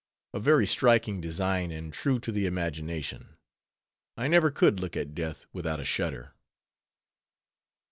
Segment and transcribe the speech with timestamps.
[0.33, 3.37] A very striking design, and true to the imagination;
[4.17, 6.33] I never could look at Death without a shudder.